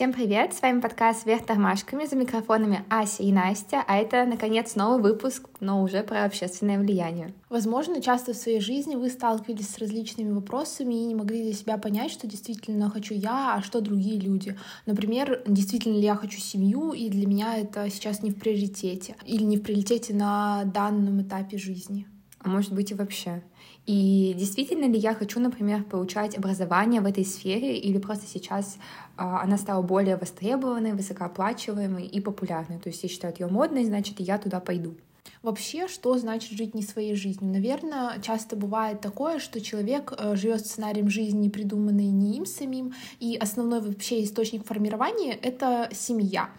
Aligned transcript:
Всем 0.00 0.14
привет! 0.14 0.54
С 0.54 0.62
вами 0.62 0.80
подкаст 0.80 1.26
«Вверх 1.26 1.44
тормашками» 1.44 2.06
за 2.06 2.16
микрофонами 2.16 2.86
Ася 2.88 3.22
и 3.22 3.30
Настя, 3.32 3.84
а 3.86 3.98
это, 3.98 4.24
наконец, 4.24 4.74
новый 4.74 5.02
выпуск, 5.02 5.46
но 5.60 5.82
уже 5.82 6.02
про 6.02 6.24
общественное 6.24 6.78
влияние. 6.78 7.34
Возможно, 7.50 8.00
часто 8.00 8.32
в 8.32 8.36
своей 8.36 8.60
жизни 8.60 8.96
вы 8.96 9.10
сталкивались 9.10 9.68
с 9.68 9.76
различными 9.76 10.32
вопросами 10.32 10.94
и 10.94 11.04
не 11.04 11.14
могли 11.14 11.42
для 11.42 11.52
себя 11.52 11.76
понять, 11.76 12.12
что 12.12 12.26
действительно 12.26 12.88
хочу 12.88 13.12
я, 13.12 13.56
а 13.56 13.62
что 13.62 13.82
другие 13.82 14.18
люди. 14.18 14.56
Например, 14.86 15.42
действительно 15.46 15.96
ли 15.96 16.04
я 16.04 16.14
хочу 16.14 16.40
семью, 16.40 16.92
и 16.92 17.10
для 17.10 17.26
меня 17.26 17.58
это 17.58 17.90
сейчас 17.90 18.22
не 18.22 18.30
в 18.30 18.40
приоритете, 18.40 19.16
или 19.26 19.42
не 19.42 19.58
в 19.58 19.62
приоритете 19.62 20.14
на 20.14 20.64
данном 20.64 21.20
этапе 21.20 21.58
жизни. 21.58 22.06
А 22.42 22.48
может 22.48 22.72
быть 22.72 22.90
и 22.90 22.94
вообще. 22.94 23.42
И 23.86 24.34
действительно 24.36 24.86
ли 24.86 24.98
я 24.98 25.14
хочу, 25.14 25.40
например, 25.40 25.84
получать 25.84 26.38
образование 26.38 27.00
в 27.02 27.06
этой 27.06 27.24
сфере, 27.24 27.78
или 27.78 27.98
просто 27.98 28.26
сейчас 28.26 28.78
а, 29.16 29.42
она 29.42 29.58
стала 29.58 29.82
более 29.82 30.16
востребованной, 30.16 30.94
высокооплачиваемой 30.94 32.06
и 32.06 32.20
популярной. 32.20 32.78
То 32.78 32.88
есть 32.88 33.02
я 33.02 33.08
считаю 33.08 33.34
ее 33.38 33.46
модной, 33.46 33.84
значит, 33.84 34.20
я 34.20 34.38
туда 34.38 34.60
пойду. 34.60 34.94
Вообще, 35.42 35.88
что 35.88 36.18
значит 36.18 36.50
жить 36.50 36.74
не 36.74 36.82
своей 36.82 37.14
жизнью? 37.14 37.50
Наверное, 37.50 38.20
часто 38.20 38.56
бывает 38.56 39.00
такое, 39.00 39.38
что 39.38 39.62
человек 39.62 40.12
э, 40.18 40.36
живет 40.36 40.66
сценарием 40.66 41.08
жизни, 41.08 41.48
придуманный 41.48 42.08
не 42.08 42.36
им 42.36 42.44
самим, 42.44 42.92
и 43.20 43.36
основной 43.36 43.80
вообще 43.80 44.22
источник 44.22 44.66
формирования— 44.66 45.32
это 45.42 45.88
семья. 45.94 46.50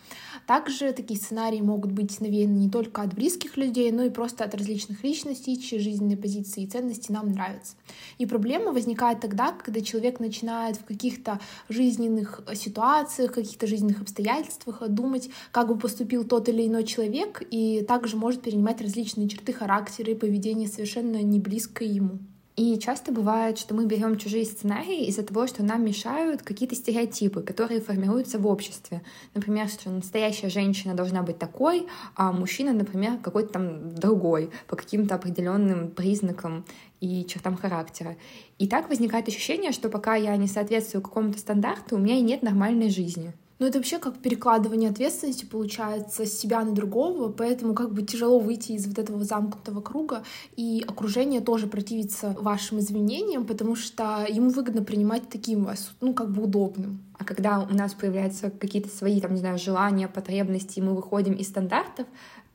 Также 0.48 0.94
такие 0.94 1.20
сценарии 1.20 1.62
могут 1.62 1.92
быть 1.92 2.20
навеяны 2.20 2.58
не 2.58 2.70
только 2.72 3.04
от 3.04 3.14
близких 3.14 3.56
людей, 3.56 3.92
но 3.92 4.04
и 4.04 4.10
просто 4.10 4.46
от 4.46 4.56
различных 4.56 5.04
личностей, 5.04 5.62
чьи 5.62 5.78
жизненные 5.78 6.18
позиции 6.18 6.64
и 6.64 6.68
ценности 6.68 7.12
нам 7.12 7.32
нравятся. 7.32 7.76
И 8.18 8.26
проблема 8.26 8.72
возникает 8.72 9.20
тогда, 9.20 9.52
когда 9.52 9.82
человек 9.82 10.20
начинает 10.20 10.78
в 10.78 10.86
каких-то 10.86 11.40
жизненных 11.70 12.42
ситуациях, 12.56 13.34
каких-то 13.34 13.68
жизненных 13.68 14.02
обстоятельствах 14.02 14.82
думать, 14.90 15.30
как 15.52 15.68
бы 15.68 15.78
поступил 15.78 16.24
тот 16.24 16.50
или 16.50 16.66
иной 16.66 16.84
человек, 16.84 17.44
и 17.52 17.86
также 17.88 18.18
может 18.18 18.42
перенимать 18.42 18.71
различные 18.80 19.28
черты 19.28 19.52
характера 19.52 20.12
и 20.12 20.16
поведения 20.16 20.68
совершенно 20.68 21.22
не 21.24 21.40
близко 21.40 21.84
ему. 21.84 22.20
И 22.58 22.78
часто 22.78 23.12
бывает, 23.12 23.58
что 23.58 23.74
мы 23.74 23.88
берем 23.88 24.18
чужие 24.18 24.46
сценарии 24.46 25.06
из-за 25.06 25.24
того, 25.24 25.48
что 25.48 25.64
нам 25.64 25.84
мешают 25.84 26.44
какие-то 26.44 26.76
стереотипы, 26.76 27.42
которые 27.42 27.82
формируются 27.82 28.40
в 28.40 28.46
обществе. 28.46 29.02
Например, 29.34 29.68
что 29.68 29.90
настоящая 29.90 30.50
женщина 30.50 30.94
должна 30.94 31.24
быть 31.24 31.40
такой, 31.40 31.88
а 32.16 32.32
мужчина, 32.32 32.74
например, 32.74 33.18
какой-то 33.18 33.54
там 33.54 33.96
другой, 33.96 34.52
по 34.68 34.76
каким-то 34.76 35.16
определенным 35.16 35.90
признакам 35.90 36.66
и 37.00 37.26
чертам 37.26 37.58
характера. 37.58 38.18
И 38.60 38.68
так 38.68 38.90
возникает 38.90 39.28
ощущение, 39.28 39.72
что 39.72 39.90
пока 39.90 40.16
я 40.16 40.36
не 40.36 40.48
соответствую 40.48 41.02
какому-то 41.02 41.40
стандарту, 41.40 41.96
у 41.96 42.00
меня 42.00 42.18
и 42.18 42.22
нет 42.22 42.44
нормальной 42.44 42.90
жизни. 42.90 43.34
Ну, 43.62 43.68
это 43.68 43.78
вообще 43.78 44.00
как 44.00 44.18
перекладывание 44.18 44.90
ответственности 44.90 45.46
получается 45.46 46.26
с 46.26 46.34
себя 46.34 46.64
на 46.64 46.72
другого, 46.72 47.32
поэтому 47.32 47.76
как 47.76 47.94
бы 47.94 48.02
тяжело 48.02 48.40
выйти 48.40 48.72
из 48.72 48.88
вот 48.88 48.98
этого 48.98 49.24
замкнутого 49.24 49.82
круга, 49.82 50.24
и 50.56 50.84
окружение 50.88 51.42
тоже 51.42 51.68
противится 51.68 52.36
вашим 52.40 52.80
извинениям, 52.80 53.46
потому 53.46 53.76
что 53.76 54.26
ему 54.28 54.50
выгодно 54.50 54.82
принимать 54.82 55.30
таким 55.30 55.64
вас, 55.66 55.92
ну, 56.02 56.16
как 56.16 56.32
бы 56.32 56.42
удобным. 56.42 57.04
А 57.20 57.24
когда 57.24 57.60
у 57.60 57.76
нас 57.76 57.94
появляются 57.94 58.50
какие-то 58.50 58.90
свои, 58.90 59.22
там, 59.22 59.36
не 59.36 59.40
знаю, 59.42 59.60
желания, 59.60 60.08
потребности, 60.08 60.80
и 60.80 60.82
мы 60.82 60.96
выходим 60.96 61.34
из 61.34 61.48
стандартов, 61.48 62.08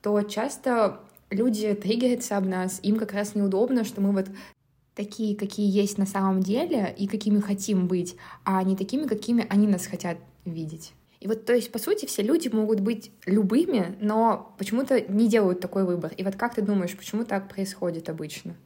то 0.02 0.20
часто 0.22 1.02
люди 1.30 1.72
триггерятся 1.74 2.36
об 2.36 2.48
нас, 2.48 2.80
им 2.82 2.96
как 2.96 3.12
раз 3.12 3.36
неудобно, 3.36 3.84
что 3.84 4.00
мы 4.00 4.10
вот 4.10 4.26
такие, 4.96 5.36
какие 5.36 5.70
есть 5.70 5.98
на 5.98 6.06
самом 6.06 6.40
деле 6.42 6.92
и 6.98 7.06
какими 7.06 7.38
хотим 7.38 7.86
быть, 7.86 8.16
а 8.42 8.60
не 8.64 8.74
такими, 8.74 9.06
какими 9.06 9.46
они 9.48 9.68
нас 9.68 9.86
хотят 9.86 10.16
видеть. 10.52 10.92
И 11.20 11.28
вот, 11.28 11.44
то 11.44 11.54
есть, 11.54 11.72
по 11.72 11.78
сути, 11.78 12.06
все 12.06 12.22
люди 12.22 12.48
могут 12.48 12.80
быть 12.80 13.10
любыми, 13.24 13.96
но 14.00 14.54
почему-то 14.58 15.00
не 15.00 15.28
делают 15.28 15.60
такой 15.60 15.84
выбор. 15.84 16.12
И 16.16 16.22
вот 16.22 16.36
как 16.36 16.54
ты 16.54 16.62
думаешь, 16.62 16.96
почему 16.96 17.24
так 17.24 17.48
происходит 17.48 18.08
обычно? 18.08 18.56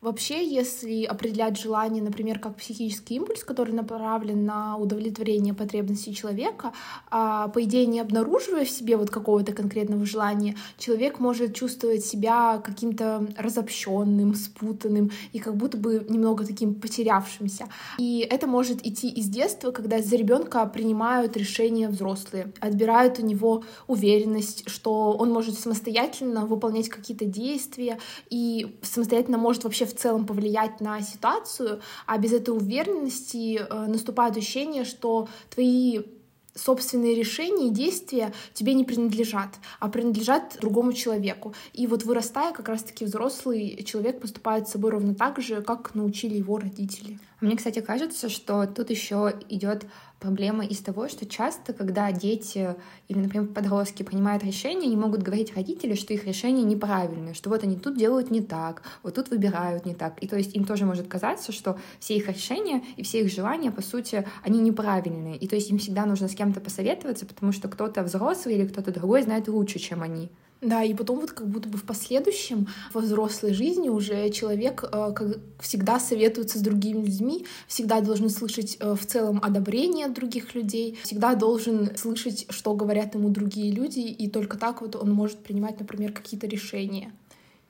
Вообще, 0.00 0.46
если 0.46 1.04
определять 1.04 1.58
желание, 1.58 2.02
например, 2.02 2.38
как 2.38 2.56
психический 2.56 3.14
импульс, 3.16 3.44
который 3.44 3.72
направлен 3.72 4.44
на 4.44 4.76
удовлетворение 4.76 5.54
потребностей 5.54 6.14
человека, 6.14 6.72
а, 7.10 7.48
по 7.48 7.62
идее, 7.64 7.86
не 7.86 8.00
обнаруживая 8.00 8.64
в 8.64 8.70
себе 8.70 8.96
вот 8.96 9.10
какого-то 9.10 9.52
конкретного 9.52 10.04
желания, 10.04 10.56
человек 10.78 11.18
может 11.18 11.54
чувствовать 11.54 12.04
себя 12.04 12.58
каким-то 12.64 13.26
разобщенным, 13.36 14.34
спутанным 14.34 15.10
и 15.32 15.38
как 15.38 15.56
будто 15.56 15.76
бы 15.76 16.04
немного 16.08 16.44
таким 16.44 16.74
потерявшимся. 16.74 17.68
И 17.98 18.26
это 18.28 18.46
может 18.46 18.86
идти 18.86 19.08
из 19.08 19.28
детства, 19.28 19.70
когда 19.70 20.00
за 20.02 20.16
ребенка 20.16 20.64
принимают 20.66 21.36
решения 21.36 21.88
взрослые, 21.88 22.52
отбирают 22.60 23.18
у 23.18 23.22
него 23.22 23.64
уверенность, 23.86 24.68
что 24.68 25.12
он 25.12 25.32
может 25.32 25.58
самостоятельно 25.58 26.46
выполнять 26.46 26.88
какие-то 26.88 27.24
действия 27.24 27.98
и 28.30 28.76
самостоятельно 28.82 29.38
может 29.38 29.64
вообще 29.64 29.75
в 29.84 29.94
целом 29.94 30.26
повлиять 30.26 30.80
на 30.80 31.02
ситуацию, 31.02 31.80
а 32.06 32.16
без 32.18 32.32
этой 32.32 32.50
уверенности 32.50 33.58
э, 33.58 33.86
наступает 33.86 34.36
ощущение, 34.36 34.84
что 34.84 35.28
твои 35.50 36.02
собственные 36.56 37.14
решения 37.14 37.68
и 37.68 37.70
действия 37.70 38.32
тебе 38.54 38.74
не 38.74 38.84
принадлежат, 38.84 39.56
а 39.78 39.88
принадлежат 39.88 40.56
другому 40.60 40.92
человеку. 40.92 41.54
И 41.72 41.86
вот 41.86 42.04
вырастая, 42.04 42.52
как 42.52 42.68
раз-таки 42.68 43.04
взрослый 43.04 43.82
человек 43.84 44.20
поступает 44.20 44.68
с 44.68 44.72
собой 44.72 44.92
ровно 44.92 45.14
так 45.14 45.40
же, 45.40 45.62
как 45.62 45.94
научили 45.94 46.36
его 46.36 46.58
родители. 46.58 47.18
Мне, 47.40 47.54
кстати, 47.54 47.80
кажется, 47.80 48.30
что 48.30 48.66
тут 48.66 48.88
еще 48.88 49.34
идет 49.50 49.86
проблема 50.20 50.64
из 50.64 50.78
того, 50.78 51.06
что 51.08 51.26
часто, 51.26 51.74
когда 51.74 52.10
дети 52.10 52.74
или, 53.08 53.18
например, 53.18 53.48
подростки 53.48 54.02
принимают 54.02 54.42
решения, 54.42 54.86
они 54.86 54.96
могут 54.96 55.22
говорить 55.22 55.54
родителям, 55.54 55.98
что 55.98 56.14
их 56.14 56.24
решение 56.24 56.64
неправильное, 56.64 57.34
что 57.34 57.50
вот 57.50 57.62
они 57.62 57.76
тут 57.76 57.98
делают 57.98 58.30
не 58.30 58.40
так, 58.40 58.82
вот 59.02 59.16
тут 59.16 59.28
выбирают 59.28 59.84
не 59.84 59.94
так. 59.94 60.22
И 60.22 60.26
то 60.26 60.36
есть 60.36 60.56
им 60.56 60.64
тоже 60.64 60.86
может 60.86 61.08
казаться, 61.08 61.52
что 61.52 61.78
все 62.00 62.16
их 62.16 62.26
решения 62.28 62.82
и 62.96 63.02
все 63.02 63.20
их 63.20 63.30
желания, 63.30 63.70
по 63.70 63.82
сути, 63.82 64.26
они 64.42 64.60
неправильные. 64.60 65.36
И 65.36 65.46
то 65.46 65.56
есть 65.56 65.70
им 65.70 65.76
всегда 65.76 66.06
нужно 66.06 66.28
с 66.28 66.34
кем-то 66.34 66.60
посоветоваться, 66.60 67.26
потому 67.26 67.52
что 67.52 67.68
кто-то 67.68 68.02
взрослый 68.02 68.54
или 68.54 68.66
кто-то 68.66 68.92
другой 68.92 69.20
знает 69.22 69.46
лучше, 69.48 69.78
чем 69.78 70.02
они. 70.02 70.30
Да, 70.62 70.82
и 70.82 70.94
потом 70.94 71.20
вот 71.20 71.32
как 71.32 71.48
будто 71.48 71.68
бы 71.68 71.76
в 71.76 71.84
последующем, 71.84 72.66
во 72.94 73.02
взрослой 73.02 73.52
жизни 73.52 73.90
уже 73.90 74.30
человек, 74.30 74.84
э, 74.84 75.12
как 75.14 75.38
всегда, 75.60 76.00
советуется 76.00 76.58
с 76.58 76.62
другими 76.62 77.04
людьми, 77.04 77.46
всегда 77.68 78.00
должен 78.00 78.30
слышать 78.30 78.78
э, 78.80 78.94
в 78.94 79.04
целом 79.04 79.38
одобрение 79.42 80.08
других 80.08 80.54
людей, 80.54 80.98
всегда 81.02 81.34
должен 81.34 81.94
слышать, 81.96 82.46
что 82.48 82.74
говорят 82.74 83.14
ему 83.14 83.28
другие 83.28 83.70
люди, 83.70 84.00
и 84.00 84.30
только 84.30 84.56
так 84.56 84.80
вот 84.80 84.96
он 84.96 85.10
может 85.10 85.38
принимать, 85.40 85.78
например, 85.78 86.12
какие-то 86.12 86.46
решения. 86.46 87.12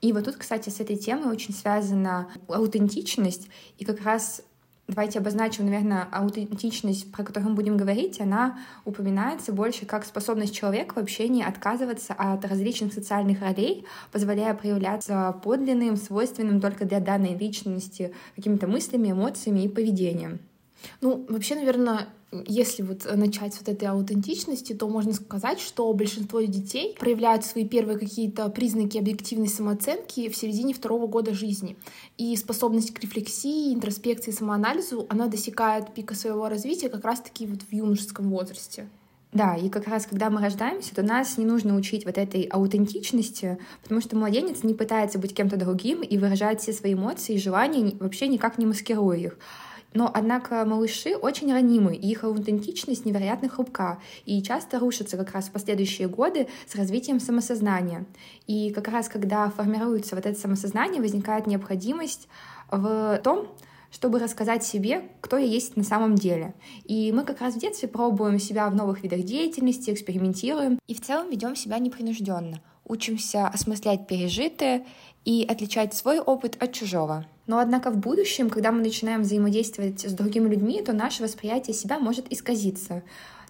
И 0.00 0.12
вот 0.12 0.24
тут, 0.24 0.36
кстати, 0.36 0.68
с 0.68 0.78
этой 0.78 0.96
темой 0.96 1.32
очень 1.32 1.54
связана 1.54 2.28
аутентичность, 2.46 3.48
и 3.78 3.84
как 3.84 4.02
раз 4.02 4.42
Давайте 4.88 5.18
обозначим, 5.18 5.64
наверное, 5.64 6.06
аутентичность, 6.12 7.10
про 7.10 7.24
которую 7.24 7.50
мы 7.50 7.56
будем 7.56 7.76
говорить, 7.76 8.20
она 8.20 8.60
упоминается 8.84 9.52
больше 9.52 9.84
как 9.84 10.04
способность 10.04 10.54
человека 10.54 10.94
в 10.94 10.98
общении 10.98 11.44
отказываться 11.44 12.14
от 12.16 12.44
различных 12.44 12.92
социальных 12.92 13.40
ролей, 13.40 13.84
позволяя 14.12 14.54
проявляться 14.54 15.34
подлинным, 15.42 15.96
свойственным 15.96 16.60
только 16.60 16.84
для 16.84 17.00
данной 17.00 17.36
личности 17.36 18.14
какими-то 18.36 18.68
мыслями, 18.68 19.10
эмоциями 19.10 19.64
и 19.64 19.68
поведением. 19.68 20.38
Ну, 21.00 21.26
вообще, 21.28 21.54
наверное, 21.54 22.08
если 22.46 22.82
вот 22.82 23.06
начать 23.14 23.54
с 23.54 23.60
вот 23.60 23.68
этой 23.68 23.88
аутентичности, 23.88 24.72
то 24.72 24.88
можно 24.88 25.12
сказать, 25.12 25.60
что 25.60 25.92
большинство 25.92 26.40
детей 26.40 26.96
проявляют 26.98 27.44
свои 27.44 27.66
первые 27.66 27.98
какие-то 27.98 28.48
признаки 28.48 28.98
объективной 28.98 29.48
самооценки 29.48 30.28
в 30.28 30.36
середине 30.36 30.74
второго 30.74 31.06
года 31.06 31.34
жизни. 31.34 31.76
И 32.18 32.34
способность 32.36 32.92
к 32.92 33.00
рефлексии, 33.00 33.72
интроспекции, 33.72 34.32
самоанализу, 34.32 35.06
она 35.08 35.28
достигает 35.28 35.94
пика 35.94 36.14
своего 36.14 36.48
развития 36.48 36.88
как 36.88 37.04
раз-таки 37.04 37.46
вот 37.46 37.62
в 37.62 37.72
юношеском 37.72 38.30
возрасте. 38.30 38.88
Да, 39.32 39.54
и 39.54 39.68
как 39.68 39.86
раз 39.86 40.06
когда 40.06 40.30
мы 40.30 40.40
рождаемся, 40.40 40.94
то 40.94 41.02
нас 41.02 41.36
не 41.36 41.44
нужно 41.44 41.76
учить 41.76 42.06
вот 42.06 42.16
этой 42.16 42.42
аутентичности, 42.44 43.58
потому 43.82 44.00
что 44.00 44.16
младенец 44.16 44.62
не 44.62 44.72
пытается 44.72 45.18
быть 45.18 45.34
кем-то 45.34 45.56
другим 45.56 46.02
и 46.02 46.16
выражать 46.16 46.62
все 46.62 46.72
свои 46.72 46.94
эмоции 46.94 47.34
и 47.34 47.38
желания, 47.38 47.94
вообще 48.00 48.28
никак 48.28 48.56
не 48.56 48.64
маскируя 48.64 49.18
их. 49.18 49.38
Но, 49.94 50.10
однако, 50.12 50.64
малыши 50.64 51.16
очень 51.16 51.52
ранимы, 51.52 51.96
и 51.96 52.10
их 52.10 52.24
аутентичность 52.24 53.06
невероятно 53.06 53.48
хрупка, 53.48 53.98
и 54.24 54.42
часто 54.42 54.78
рушится 54.78 55.16
как 55.16 55.32
раз 55.32 55.46
в 55.48 55.52
последующие 55.52 56.08
годы 56.08 56.48
с 56.66 56.74
развитием 56.74 57.20
самосознания. 57.20 58.04
И 58.46 58.70
как 58.72 58.88
раз 58.88 59.08
когда 59.08 59.48
формируется 59.50 60.14
вот 60.14 60.26
это 60.26 60.38
самосознание, 60.38 61.00
возникает 61.00 61.46
необходимость 61.46 62.28
в 62.70 63.20
том, 63.24 63.48
чтобы 63.90 64.18
рассказать 64.18 64.64
себе, 64.64 65.08
кто 65.20 65.38
я 65.38 65.46
есть 65.46 65.76
на 65.76 65.84
самом 65.84 66.16
деле. 66.16 66.54
И 66.84 67.12
мы 67.12 67.24
как 67.24 67.40
раз 67.40 67.54
в 67.54 67.58
детстве 67.58 67.88
пробуем 67.88 68.38
себя 68.38 68.68
в 68.68 68.74
новых 68.74 69.02
видах 69.02 69.22
деятельности, 69.22 69.90
экспериментируем 69.90 70.78
и 70.86 70.94
в 70.94 71.00
целом 71.00 71.30
ведем 71.30 71.56
себя 71.56 71.78
непринужденно, 71.78 72.60
учимся 72.84 73.46
осмыслять 73.46 74.06
пережитое 74.06 74.84
и 75.24 75.46
отличать 75.48 75.94
свой 75.94 76.20
опыт 76.20 76.62
от 76.62 76.72
чужого. 76.72 77.26
Но 77.46 77.58
однако 77.58 77.90
в 77.90 77.96
будущем, 77.96 78.50
когда 78.50 78.72
мы 78.72 78.82
начинаем 78.82 79.22
взаимодействовать 79.22 80.04
с 80.04 80.12
другими 80.12 80.48
людьми, 80.48 80.82
то 80.82 80.92
наше 80.92 81.22
восприятие 81.22 81.74
себя 81.74 81.98
может 81.98 82.30
исказиться. 82.32 83.02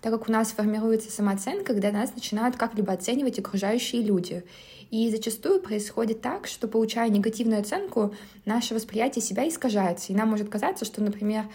так 0.02 0.12
как 0.12 0.28
у 0.28 0.32
нас 0.32 0.52
формируется 0.52 1.10
самооценка, 1.10 1.72
когда 1.72 1.90
нас 1.90 2.14
начинают 2.14 2.56
как-либо 2.56 2.92
оценивать 2.92 3.38
окружающие 3.38 4.02
люди. 4.02 4.44
И 4.90 5.10
зачастую 5.10 5.60
происходит 5.60 6.20
так, 6.20 6.46
что, 6.46 6.68
получая 6.68 7.08
негативную 7.08 7.60
оценку, 7.60 8.14
наше 8.44 8.74
восприятие 8.74 9.22
себя 9.22 9.48
искажается. 9.48 10.12
И 10.12 10.16
нам 10.16 10.28
может 10.28 10.48
казаться, 10.48 10.84
что, 10.84 11.02
например, 11.02 11.46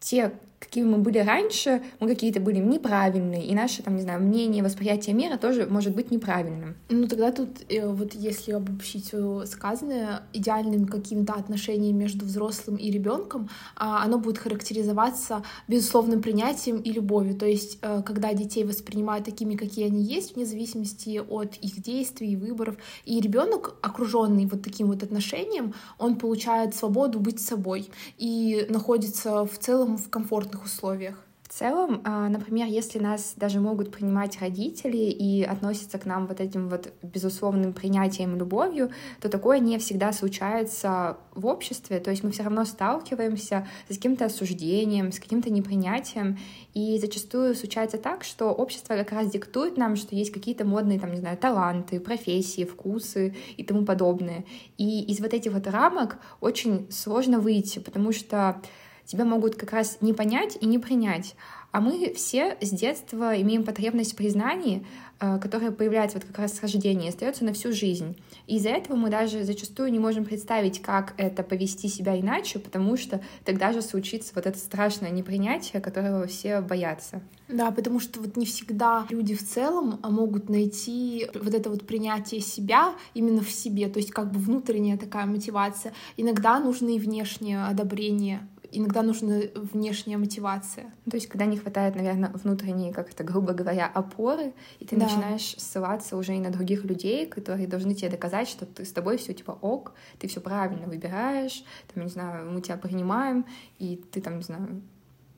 те 0.00 0.32
какими 0.64 0.86
мы 0.86 0.98
были 0.98 1.18
раньше, 1.18 1.82
мы 2.00 2.08
какие-то 2.08 2.40
были 2.40 2.58
неправильные, 2.58 3.44
и 3.46 3.54
наше, 3.54 3.82
там, 3.82 3.96
не 3.96 4.02
знаю, 4.02 4.20
мнение, 4.22 4.62
восприятие 4.62 5.14
мира 5.14 5.36
тоже 5.36 5.66
может 5.66 5.94
быть 5.94 6.10
неправильным. 6.10 6.74
Ну, 6.88 7.06
тогда 7.06 7.32
тут, 7.32 7.48
э, 7.68 7.86
вот 7.86 8.14
если 8.14 8.52
обобщить 8.52 9.08
все 9.08 9.44
сказанное, 9.46 10.22
идеальным 10.32 10.86
каким-то 10.86 11.34
отношением 11.34 11.98
между 11.98 12.24
взрослым 12.24 12.76
и 12.76 12.90
ребенком, 12.90 13.48
а, 13.76 14.02
оно 14.04 14.18
будет 14.18 14.38
характеризоваться 14.38 15.42
безусловным 15.68 16.22
принятием 16.22 16.78
и 16.78 16.92
любовью. 16.92 17.34
То 17.34 17.46
есть, 17.46 17.78
э, 17.82 18.02
когда 18.02 18.32
детей 18.32 18.64
воспринимают 18.64 19.24
такими, 19.24 19.56
какие 19.56 19.86
они 19.86 20.02
есть, 20.02 20.34
вне 20.34 20.46
зависимости 20.46 21.20
от 21.28 21.56
их 21.56 21.82
действий 21.82 22.32
и 22.32 22.36
выборов, 22.36 22.76
и 23.04 23.20
ребенок, 23.20 23.74
окруженный 23.82 24.46
вот 24.46 24.62
таким 24.62 24.86
вот 24.88 25.02
отношением, 25.02 25.74
он 25.98 26.16
получает 26.16 26.74
свободу 26.74 27.18
быть 27.20 27.40
собой 27.40 27.90
и 28.18 28.66
находится 28.68 29.44
в 29.44 29.58
целом 29.58 29.96
в 29.96 30.08
комфортном 30.08 30.53
комфортных 30.54 30.64
условиях. 30.64 31.14
В 31.42 31.56
целом, 31.56 32.00
а, 32.04 32.28
например, 32.28 32.66
если 32.66 32.98
нас 32.98 33.34
даже 33.36 33.60
могут 33.60 33.92
принимать 33.92 34.40
родители 34.40 34.96
и 34.96 35.44
относятся 35.44 35.98
к 35.98 36.06
нам 36.06 36.26
вот 36.26 36.40
этим 36.40 36.68
вот 36.68 36.92
безусловным 37.02 37.72
принятием 37.72 38.36
любовью, 38.36 38.90
то 39.20 39.28
такое 39.28 39.60
не 39.60 39.78
всегда 39.78 40.12
случается 40.12 41.18
в 41.34 41.46
обществе, 41.46 42.00
то 42.00 42.10
есть 42.10 42.24
мы 42.24 42.30
все 42.30 42.42
равно 42.44 42.64
сталкиваемся 42.64 43.68
с 43.88 43.94
каким-то 43.96 44.24
осуждением, 44.24 45.12
с 45.12 45.20
каким-то 45.20 45.50
непринятием, 45.50 46.38
и 46.72 46.98
зачастую 46.98 47.54
случается 47.54 47.98
так, 47.98 48.24
что 48.24 48.50
общество 48.50 48.96
как 48.96 49.12
раз 49.12 49.30
диктует 49.30 49.76
нам, 49.76 49.96
что 49.96 50.16
есть 50.16 50.32
какие-то 50.32 50.64
модные, 50.64 50.98
там, 50.98 51.12
не 51.12 51.18
знаю, 51.18 51.36
таланты, 51.36 52.00
профессии, 52.00 52.64
вкусы 52.64 53.34
и 53.58 53.62
тому 53.62 53.84
подобное. 53.84 54.44
И 54.78 55.04
из 55.04 55.20
вот 55.20 55.34
этих 55.34 55.52
вот 55.52 55.66
рамок 55.68 56.16
очень 56.40 56.86
сложно 56.90 57.38
выйти, 57.38 57.78
потому 57.78 58.12
что 58.12 58.60
тебя 59.04 59.24
могут 59.24 59.56
как 59.56 59.72
раз 59.72 59.98
не 60.00 60.12
понять 60.12 60.58
и 60.60 60.66
не 60.66 60.78
принять. 60.78 61.34
А 61.74 61.80
мы 61.80 62.12
все 62.14 62.56
с 62.60 62.70
детства 62.70 63.40
имеем 63.42 63.64
потребность 63.64 64.12
в 64.12 64.16
признании, 64.16 64.86
э, 65.18 65.40
которая 65.40 65.72
появляется 65.72 66.18
вот 66.18 66.24
как 66.24 66.38
раз 66.38 66.52
с 66.52 66.60
рождения 66.60 67.06
и 67.06 67.08
остается 67.08 67.44
на 67.44 67.52
всю 67.52 67.72
жизнь. 67.72 68.16
И 68.46 68.58
из-за 68.58 68.68
этого 68.68 68.96
мы 68.96 69.10
даже 69.10 69.42
зачастую 69.42 69.90
не 69.90 69.98
можем 69.98 70.24
представить, 70.24 70.80
как 70.80 71.14
это 71.16 71.42
повести 71.42 71.88
себя 71.88 72.16
иначе, 72.16 72.60
потому 72.60 72.96
что 72.96 73.20
тогда 73.44 73.72
же 73.72 73.82
случится 73.82 74.30
вот 74.36 74.46
это 74.46 74.56
страшное 74.56 75.10
непринятие, 75.10 75.82
которого 75.82 76.28
все 76.28 76.60
боятся. 76.60 77.22
Да, 77.48 77.72
потому 77.72 77.98
что 77.98 78.20
вот 78.20 78.36
не 78.36 78.46
всегда 78.46 79.04
люди 79.10 79.34
в 79.34 79.44
целом 79.44 79.98
а, 80.00 80.10
могут 80.10 80.48
найти 80.48 81.26
вот 81.34 81.54
это 81.54 81.70
вот 81.70 81.84
принятие 81.88 82.40
себя 82.40 82.94
именно 83.14 83.42
в 83.42 83.50
себе, 83.50 83.88
то 83.88 83.98
есть 83.98 84.12
как 84.12 84.30
бы 84.30 84.38
внутренняя 84.38 84.96
такая 84.96 85.26
мотивация. 85.26 85.92
Иногда 86.16 86.60
нужно 86.60 86.90
и 86.90 87.00
внешнее 87.00 87.64
одобрение 87.64 88.46
иногда 88.78 89.02
нужна 89.02 89.40
внешняя 89.54 90.16
мотивация. 90.16 90.92
Ну, 91.04 91.10
то 91.10 91.16
есть, 91.16 91.28
когда 91.28 91.46
не 91.46 91.56
хватает, 91.56 91.94
наверное, 91.96 92.30
внутренней, 92.30 92.92
как 92.92 93.10
это, 93.10 93.24
грубо 93.24 93.52
говоря, 93.52 93.86
опоры, 93.86 94.52
и 94.78 94.84
ты 94.84 94.96
да. 94.96 95.04
начинаешь 95.06 95.56
ссылаться 95.58 96.16
уже 96.16 96.36
и 96.36 96.40
на 96.40 96.50
других 96.50 96.84
людей, 96.84 97.26
которые 97.26 97.68
должны 97.68 97.94
тебе 97.94 98.10
доказать, 98.10 98.48
что 98.48 98.66
ты 98.66 98.84
с 98.84 98.92
тобой 98.92 99.16
все 99.16 99.34
типа 99.34 99.52
ок, 99.60 99.92
ты 100.18 100.28
все 100.28 100.40
правильно 100.40 100.86
выбираешь, 100.86 101.64
там, 101.92 102.04
не 102.04 102.10
знаю, 102.10 102.50
мы 102.50 102.60
тебя 102.60 102.76
принимаем, 102.76 103.46
и 103.78 103.96
ты 104.10 104.20
там, 104.20 104.36
не 104.38 104.42
знаю, 104.42 104.82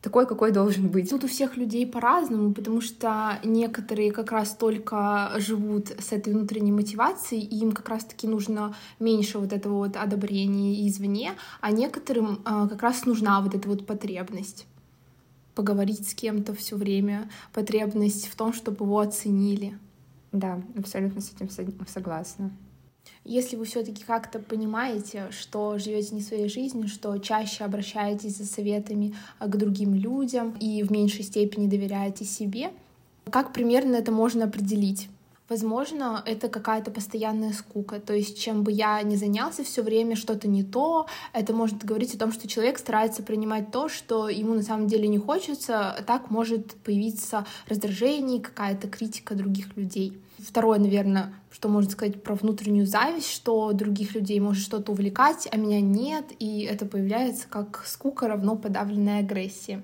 такой, 0.06 0.25
какой 0.25 0.53
должен 0.53 0.88
быть. 0.88 1.11
Тут 1.11 1.25
у 1.25 1.26
всех 1.26 1.56
людей 1.56 1.85
по-разному, 1.85 2.55
потому 2.55 2.81
что 2.81 3.41
некоторые 3.43 4.12
как 4.12 4.31
раз 4.31 4.55
только 4.55 5.32
живут 5.38 5.88
с 5.88 6.12
этой 6.12 6.32
внутренней 6.32 6.70
мотивацией, 6.70 7.43
и 7.43 7.58
им 7.58 7.73
как 7.73 7.88
раз-таки 7.88 8.29
нужно 8.29 8.76
меньше 9.00 9.41
вот 9.41 9.53
этого 9.53 9.79
вот 9.79 9.97
одобрения 9.97 10.87
извне, 10.87 11.32
а 11.61 11.73
некоторым 11.73 12.41
а, 12.44 12.69
как 12.69 12.82
раз 12.82 13.05
нужна 13.05 13.41
вот 13.41 13.56
эта 13.56 13.69
вот 13.69 13.85
потребность 13.85 14.69
поговорить 15.56 16.09
с 16.09 16.14
кем-то 16.14 16.55
все 16.55 16.76
время, 16.76 17.29
потребность 17.52 18.29
в 18.29 18.37
том, 18.37 18.52
чтобы 18.52 18.85
его 18.85 19.00
оценили. 19.00 19.76
Да, 20.31 20.62
абсолютно 20.79 21.20
с 21.20 21.32
этим 21.32 21.49
согласна. 21.88 22.52
Если 23.25 23.56
вы 23.56 23.64
все-таки 23.64 24.05
как-то 24.05 24.38
понимаете, 24.38 25.29
что 25.31 25.79
живете 25.79 26.14
не 26.14 26.23
своей 26.23 26.49
жизнью, 26.49 26.88
что 26.88 27.17
чаще 27.19 27.64
обращаетесь 27.64 28.37
за 28.37 28.47
советами 28.47 29.14
а, 29.38 29.49
к 29.49 29.56
другим 29.56 29.94
людям 29.94 30.56
и 30.61 30.82
в 30.82 30.93
меньшей 30.93 31.25
степени 31.25 31.67
доверяете 31.67 32.25
себе, 32.25 32.70
как 33.31 33.53
примерно 33.53 33.97
это 33.97 34.12
можно 34.12 34.44
определить? 34.44 35.08
Возможно, 35.48 36.22
это 36.26 36.48
какая-то 36.48 36.90
постоянная 36.90 37.52
скука. 37.52 38.00
То 38.00 38.12
есть, 38.12 38.40
чем 38.40 38.64
бы 38.64 38.72
я 38.72 39.00
ни 39.02 39.14
занялся, 39.14 39.62
все 39.62 39.82
время 39.82 40.16
что-то 40.16 40.48
не 40.48 40.64
то. 40.64 41.06
Это 41.32 41.52
может 41.52 41.84
говорить 41.84 42.14
о 42.14 42.19
том, 42.19 42.32
что 42.32 42.48
человек 42.48 42.78
старается 42.78 43.22
принимать 43.22 43.70
то, 43.70 43.88
что 43.88 44.28
ему 44.28 44.54
на 44.54 44.62
самом 44.62 44.88
деле 44.88 45.06
не 45.06 45.19
хочется. 45.19 46.02
Так 46.04 46.31
может 46.31 46.75
появиться 46.82 47.46
раздражение, 47.69 48.40
какая-то 48.40 48.88
критика 48.88 49.37
других 49.37 49.76
людей. 49.76 50.20
Второе, 50.38 50.81
наверное, 50.81 51.32
что 51.50 51.69
можно 51.69 51.90
сказать 51.90 52.22
про 52.22 52.34
внутреннюю 52.34 52.87
зависть, 52.87 53.31
что 53.31 53.72
других 53.72 54.14
людей 54.14 54.40
может 54.40 54.62
что-то 54.62 54.92
увлекать, 54.92 55.49
а 55.50 55.56
меня 55.56 55.81
нет, 55.81 56.25
и 56.38 56.62
это 56.62 56.87
появляется 56.87 57.46
как 57.49 57.84
скука 57.87 58.28
равно 58.28 58.56
подавленная 58.56 59.20
агрессия. 59.20 59.82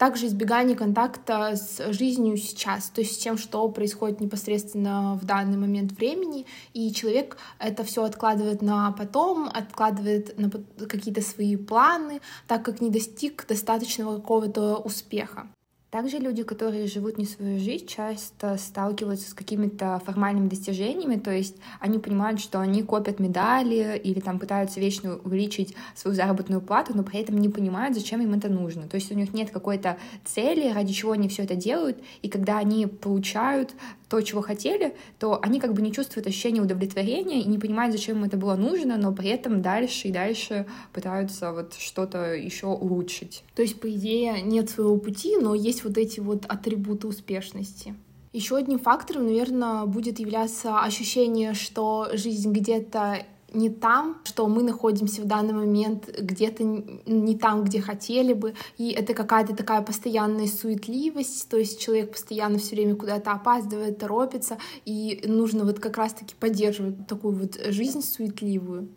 Также 0.00 0.28
избегание 0.28 0.78
контакта 0.78 1.56
с 1.56 1.92
жизнью 1.92 2.38
сейчас, 2.38 2.88
то 2.88 3.02
есть 3.02 3.16
с 3.16 3.18
тем, 3.18 3.36
что 3.36 3.68
происходит 3.68 4.18
непосредственно 4.18 5.18
в 5.20 5.26
данный 5.26 5.58
момент 5.58 5.92
времени, 5.92 6.46
и 6.72 6.90
человек 6.90 7.36
это 7.58 7.84
все 7.84 8.04
откладывает 8.04 8.62
на 8.62 8.92
потом, 8.92 9.50
откладывает 9.52 10.38
на 10.38 10.50
какие-то 10.86 11.20
свои 11.20 11.54
планы, 11.54 12.22
так 12.46 12.64
как 12.64 12.80
не 12.80 12.88
достиг 12.88 13.46
достаточного 13.46 14.16
какого-то 14.16 14.76
успеха. 14.76 15.48
Также 15.90 16.18
люди, 16.18 16.44
которые 16.44 16.86
живут 16.86 17.18
не 17.18 17.24
свою 17.24 17.58
жизнь, 17.58 17.86
часто 17.86 18.56
сталкиваются 18.58 19.28
с 19.28 19.34
какими-то 19.34 20.00
формальными 20.06 20.48
достижениями, 20.48 21.16
то 21.16 21.32
есть 21.32 21.56
они 21.80 21.98
понимают, 21.98 22.40
что 22.40 22.60
они 22.60 22.84
копят 22.84 23.18
медали 23.18 23.98
или 23.98 24.20
там 24.20 24.38
пытаются 24.38 24.78
вечно 24.78 25.18
увеличить 25.24 25.74
свою 25.96 26.14
заработную 26.14 26.60
плату, 26.60 26.96
но 26.96 27.02
при 27.02 27.18
этом 27.18 27.38
не 27.38 27.48
понимают, 27.48 27.96
зачем 27.96 28.22
им 28.22 28.34
это 28.34 28.48
нужно. 28.48 28.86
То 28.86 28.94
есть 28.94 29.10
у 29.10 29.16
них 29.16 29.34
нет 29.34 29.50
какой-то 29.50 29.96
цели, 30.24 30.72
ради 30.72 30.92
чего 30.92 31.10
они 31.12 31.28
все 31.28 31.42
это 31.42 31.56
делают, 31.56 31.98
и 32.22 32.28
когда 32.28 32.58
они 32.58 32.86
получают 32.86 33.74
то, 34.10 34.20
чего 34.22 34.42
хотели, 34.42 34.94
то 35.20 35.38
они 35.40 35.60
как 35.60 35.72
бы 35.72 35.82
не 35.82 35.92
чувствуют 35.92 36.26
ощущения 36.26 36.60
удовлетворения 36.60 37.42
и 37.42 37.48
не 37.48 37.58
понимают, 37.58 37.92
зачем 37.92 38.18
им 38.18 38.24
это 38.24 38.36
было 38.36 38.56
нужно, 38.56 38.96
но 38.96 39.12
при 39.12 39.28
этом 39.28 39.62
дальше 39.62 40.08
и 40.08 40.12
дальше 40.12 40.66
пытаются 40.92 41.52
вот 41.52 41.74
что-то 41.74 42.34
еще 42.34 42.66
улучшить. 42.66 43.44
То 43.54 43.62
есть, 43.62 43.80
по 43.80 43.88
идее, 43.88 44.42
нет 44.42 44.68
своего 44.68 44.96
пути, 44.96 45.36
но 45.36 45.54
есть 45.54 45.79
вот 45.84 45.98
эти 45.98 46.20
вот 46.20 46.44
атрибуты 46.46 47.06
успешности. 47.06 47.94
Еще 48.32 48.56
одним 48.56 48.78
фактором, 48.78 49.26
наверное, 49.26 49.86
будет 49.86 50.20
являться 50.20 50.80
ощущение, 50.80 51.54
что 51.54 52.08
жизнь 52.12 52.52
где-то 52.52 53.26
не 53.52 53.70
там, 53.70 54.18
что 54.24 54.46
мы 54.46 54.62
находимся 54.62 55.22
в 55.22 55.26
данный 55.26 55.52
момент 55.52 56.08
где-то 56.18 56.62
не 56.64 57.36
там, 57.36 57.64
где 57.64 57.80
хотели 57.80 58.32
бы, 58.32 58.54
и 58.78 58.90
это 58.90 59.14
какая-то 59.14 59.56
такая 59.56 59.82
постоянная 59.82 60.46
суетливость, 60.46 61.48
то 61.48 61.56
есть 61.56 61.80
человек 61.80 62.12
постоянно 62.12 62.58
все 62.58 62.76
время 62.76 62.94
куда-то 62.94 63.32
опаздывает, 63.32 63.98
торопится, 63.98 64.58
и 64.84 65.22
нужно 65.26 65.64
вот 65.64 65.80
как 65.80 65.96
раз-таки 65.96 66.34
поддерживать 66.38 67.06
такую 67.06 67.34
вот 67.34 67.58
жизнь 67.66 68.02
суетливую. 68.02 68.88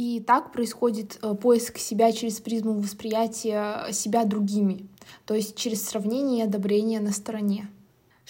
И 0.00 0.18
так 0.18 0.50
происходит 0.50 1.18
э, 1.20 1.34
поиск 1.34 1.76
себя 1.76 2.10
через 2.10 2.40
призму 2.40 2.72
восприятия 2.72 3.92
себя 3.92 4.24
другими, 4.24 4.86
то 5.26 5.34
есть 5.34 5.56
через 5.56 5.86
сравнение 5.86 6.38
и 6.38 6.48
одобрение 6.48 7.00
на 7.00 7.12
стороне. 7.12 7.68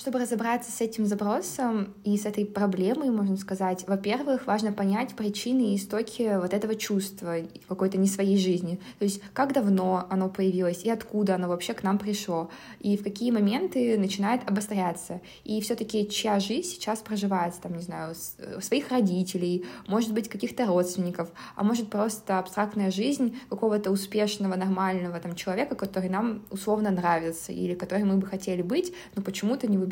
Чтобы 0.00 0.18
разобраться 0.18 0.72
с 0.72 0.80
этим 0.80 1.04
запросом 1.04 1.92
и 2.04 2.16
с 2.16 2.24
этой 2.24 2.46
проблемой, 2.46 3.10
можно 3.10 3.36
сказать, 3.36 3.84
во-первых, 3.86 4.46
важно 4.46 4.72
понять 4.72 5.14
причины 5.14 5.74
и 5.74 5.76
истоки 5.76 6.38
вот 6.40 6.54
этого 6.54 6.74
чувства 6.74 7.34
какой-то 7.68 7.98
не 7.98 8.08
своей 8.08 8.38
жизни. 8.38 8.80
То 8.98 9.04
есть 9.04 9.20
как 9.34 9.52
давно 9.52 10.06
оно 10.08 10.30
появилось 10.30 10.84
и 10.84 10.90
откуда 10.90 11.34
оно 11.34 11.48
вообще 11.48 11.74
к 11.74 11.82
нам 11.82 11.98
пришло, 11.98 12.48
и 12.78 12.96
в 12.96 13.02
какие 13.02 13.30
моменты 13.30 13.98
начинает 13.98 14.40
обостряться. 14.48 15.20
И 15.44 15.60
все 15.60 15.74
таки 15.74 16.08
чья 16.08 16.40
жизнь 16.40 16.70
сейчас 16.70 17.00
проживается, 17.00 17.60
там, 17.60 17.76
не 17.76 17.82
знаю, 17.82 18.14
своих 18.62 18.88
родителей, 18.88 19.66
может 19.86 20.14
быть, 20.14 20.30
каких-то 20.30 20.64
родственников, 20.64 21.28
а 21.56 21.62
может 21.62 21.90
просто 21.90 22.38
абстрактная 22.38 22.90
жизнь 22.90 23.38
какого-то 23.50 23.90
успешного, 23.90 24.56
нормального 24.56 25.20
там 25.20 25.34
человека, 25.34 25.74
который 25.74 26.08
нам 26.08 26.46
условно 26.48 26.90
нравится 26.90 27.52
или 27.52 27.74
который 27.74 28.04
мы 28.04 28.16
бы 28.16 28.26
хотели 28.26 28.62
быть, 28.62 28.94
но 29.14 29.20
почему-то 29.20 29.66
не 29.66 29.76
выбираем 29.76 29.89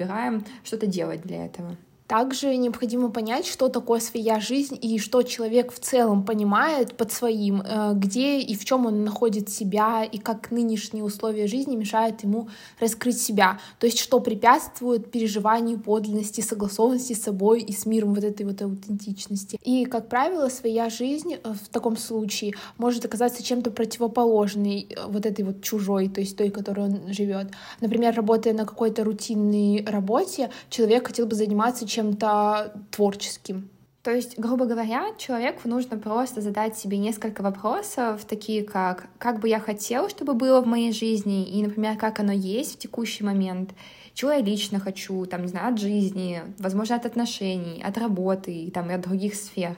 что-то 0.64 0.86
делать 0.86 1.22
для 1.22 1.46
этого. 1.46 1.76
Также 2.08 2.56
необходимо 2.56 3.10
понять, 3.10 3.46
что 3.46 3.68
такое 3.68 4.00
своя 4.00 4.40
жизнь 4.40 4.78
и 4.80 4.98
что 4.98 5.22
человек 5.22 5.70
в 5.70 5.78
целом 5.78 6.24
понимает 6.24 6.96
под 6.96 7.12
своим, 7.12 7.60
э, 7.60 7.92
где 7.94 8.40
и 8.40 8.56
в 8.56 8.64
чем 8.64 8.86
он 8.86 9.04
находит 9.04 9.50
себя, 9.50 10.04
и 10.04 10.16
как 10.16 10.50
нынешние 10.50 11.04
условия 11.04 11.46
жизни 11.46 11.76
мешают 11.76 12.22
ему 12.22 12.48
раскрыть 12.80 13.20
себя. 13.20 13.60
То 13.78 13.86
есть 13.86 13.98
что 13.98 14.20
препятствует 14.20 15.10
переживанию 15.10 15.78
подлинности, 15.78 16.40
согласованности 16.40 17.12
с 17.12 17.22
собой 17.22 17.60
и 17.60 17.74
с 17.74 17.84
миром 17.84 18.14
вот 18.14 18.24
этой 18.24 18.46
вот 18.46 18.62
аутентичности. 18.62 19.60
И, 19.62 19.84
как 19.84 20.08
правило, 20.08 20.48
своя 20.48 20.88
жизнь 20.88 21.34
э, 21.34 21.38
в 21.44 21.68
таком 21.68 21.98
случае 21.98 22.54
может 22.78 23.04
оказаться 23.04 23.42
чем-то 23.42 23.70
противоположной 23.70 24.86
э, 24.88 25.06
вот 25.08 25.26
этой 25.26 25.44
вот 25.44 25.62
чужой, 25.62 26.08
то 26.08 26.22
есть 26.22 26.38
той, 26.38 26.48
которой 26.48 26.86
он 26.86 27.12
живет. 27.12 27.48
Например, 27.82 28.14
работая 28.14 28.54
на 28.54 28.64
какой-то 28.64 29.04
рутинной 29.04 29.84
работе, 29.84 30.48
человек 30.70 31.06
хотел 31.06 31.26
бы 31.26 31.34
заниматься 31.34 31.86
чем 31.86 31.97
чем-то 31.98 32.72
творческим. 32.92 33.70
То 34.02 34.12
есть, 34.12 34.38
грубо 34.38 34.66
говоря, 34.66 35.08
человеку 35.18 35.68
нужно 35.68 35.98
просто 35.98 36.40
задать 36.40 36.78
себе 36.78 36.96
несколько 36.96 37.42
вопросов, 37.42 38.24
такие 38.24 38.62
как 38.62 39.08
«как 39.18 39.40
бы 39.40 39.48
я 39.48 39.58
хотел, 39.58 40.08
чтобы 40.08 40.34
было 40.34 40.60
в 40.60 40.66
моей 40.66 40.92
жизни?» 40.92 41.44
и, 41.44 41.60
например, 41.62 41.96
«как 41.96 42.20
оно 42.20 42.32
есть 42.32 42.76
в 42.76 42.78
текущий 42.78 43.24
момент?» 43.24 43.70
чего 44.14 44.32
я 44.32 44.40
лично 44.40 44.80
хочу, 44.80 45.26
там, 45.26 45.42
не 45.42 45.48
знаю, 45.48 45.72
от 45.74 45.78
жизни, 45.78 46.42
возможно, 46.58 46.96
от 46.96 47.06
отношений, 47.06 47.80
от 47.84 47.98
работы 47.98 48.68
там, 48.74 48.90
и 48.90 48.94
от 48.94 49.00
других 49.00 49.36
сфер. 49.36 49.76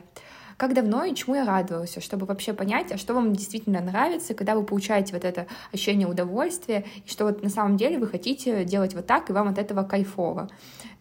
Как 0.57 0.73
давно 0.73 1.05
и 1.05 1.15
чему 1.15 1.35
я 1.35 1.45
радовался, 1.45 2.01
чтобы 2.01 2.25
вообще 2.25 2.55
понять, 2.55 2.91
а 2.91 2.97
что 2.97 3.13
вам 3.13 3.35
действительно 3.35 3.81
нравится, 3.81 4.33
когда 4.33 4.55
вы 4.55 4.63
получаете 4.63 5.13
вот 5.13 5.25
это 5.25 5.47
ощущение 5.73 6.09
удовольствия, 6.09 6.87
и 7.05 7.11
что 7.11 7.25
вот 7.25 7.43
на 7.43 7.51
самом 7.51 7.77
деле 7.77 7.99
вы 7.99 8.07
хотите 8.07 8.65
делать 8.65 8.95
вот 8.95 9.07
так, 9.07 9.29
и 9.29 9.33
вам 9.35 9.49
от 9.49 9.59
этого 9.59 9.83
кайфово. 9.83 10.49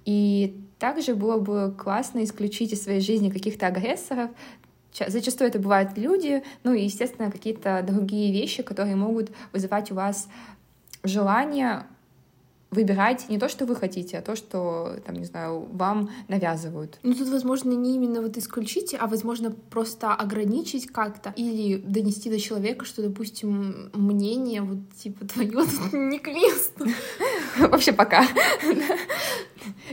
И 0.03 0.68
также 0.79 1.13
было 1.13 1.37
бы 1.37 1.75
классно 1.77 2.23
исключить 2.23 2.73
из 2.73 2.83
своей 2.83 3.01
жизни 3.01 3.29
каких-то 3.29 3.67
агрессоров. 3.67 4.31
Зачастую 5.07 5.49
это 5.49 5.59
бывают 5.59 5.97
люди, 5.97 6.43
ну 6.63 6.73
и, 6.73 6.83
естественно, 6.83 7.29
какие-то 7.29 7.83
другие 7.85 8.31
вещи, 8.31 8.63
которые 8.63 8.95
могут 8.95 9.29
вызывать 9.53 9.91
у 9.91 9.95
вас 9.95 10.27
желание 11.03 11.85
выбирать 12.71 13.29
не 13.29 13.39
то, 13.39 13.49
что 13.49 13.65
вы 13.65 13.75
хотите, 13.75 14.19
а 14.19 14.21
то, 14.21 14.35
что, 14.35 14.97
там, 15.05 15.15
не 15.15 15.25
знаю, 15.25 15.67
вам 15.71 16.09
навязывают. 16.27 16.99
Ну, 17.01 17.15
тут, 17.15 17.29
возможно, 17.29 17.71
не 17.71 17.95
именно 17.95 18.21
вот 18.21 18.37
исключить, 18.37 18.95
а, 18.99 19.07
возможно, 19.07 19.51
просто 19.51 20.13
ограничить 20.13 20.87
как-то 20.87 21.33
или 21.35 21.77
донести 21.77 22.29
до 22.29 22.39
человека, 22.39 22.85
что, 22.85 23.01
допустим, 23.01 23.89
мнение 23.93 24.61
вот, 24.61 24.77
типа, 25.01 25.25
твое 25.25 25.49
не 25.93 26.19
к 26.19 26.27
месту. 26.27 26.85
Вообще 27.57 27.91
пока. 27.91 28.25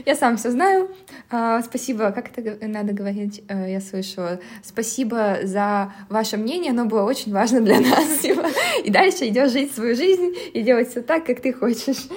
Я 0.05 0.15
сам 0.15 0.37
все 0.37 0.51
знаю. 0.51 0.89
А, 1.29 1.61
спасибо, 1.63 2.11
как 2.11 2.37
это 2.37 2.67
надо 2.67 2.93
говорить, 2.93 3.43
э, 3.47 3.71
я 3.71 3.81
слышала. 3.81 4.39
Спасибо 4.63 5.39
за 5.43 5.93
ваше 6.09 6.37
мнение, 6.37 6.71
оно 6.71 6.85
было 6.85 7.03
очень 7.03 7.33
важно 7.33 7.59
для 7.61 7.79
нас. 7.79 8.23
И 8.83 8.89
дальше 8.91 9.27
идешь 9.27 9.51
жить 9.51 9.73
свою 9.73 9.95
жизнь 9.95 10.33
и 10.53 10.61
делать 10.61 10.89
все 10.89 11.01
так, 11.01 11.25
как 11.25 11.41
ты 11.41 11.51
хочешь. 11.51 12.07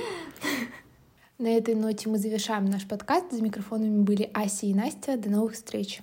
На 1.41 1.57
этой 1.57 1.75
ноте 1.75 2.07
мы 2.11 2.19
завершаем 2.19 2.67
наш 2.67 2.87
подкаст. 2.87 3.33
За 3.33 3.43
микрофонами 3.43 4.03
были 4.03 4.31
Ася 4.35 4.67
и 4.67 4.75
Настя. 4.75 5.17
До 5.17 5.31
новых 5.31 5.55
встреч! 5.55 6.03